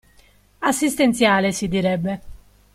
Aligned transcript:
Assistenziale 0.61 1.51
si 1.51 1.67
direbbe. 1.67 2.21